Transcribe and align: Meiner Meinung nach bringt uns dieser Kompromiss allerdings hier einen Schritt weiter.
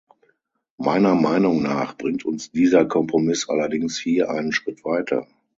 Meiner 0.79 1.13
Meinung 1.13 1.61
nach 1.61 1.95
bringt 1.95 2.25
uns 2.25 2.49
dieser 2.49 2.85
Kompromiss 2.87 3.47
allerdings 3.47 3.99
hier 3.99 4.31
einen 4.31 4.51
Schritt 4.51 4.83
weiter. 4.83 5.27